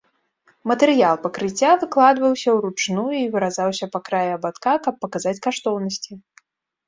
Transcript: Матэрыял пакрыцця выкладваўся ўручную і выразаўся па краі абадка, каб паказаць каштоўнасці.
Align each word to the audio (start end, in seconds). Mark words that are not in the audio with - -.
Матэрыял 0.69 1.17
пакрыцця 1.25 1.71
выкладваўся 1.81 2.49
ўручную 2.57 3.05
і 3.19 3.21
выразаўся 3.35 3.85
па 3.95 3.99
краі 4.09 4.29
абадка, 4.37 4.71
каб 4.87 4.93
паказаць 5.05 5.37
каштоўнасці. 5.47 6.11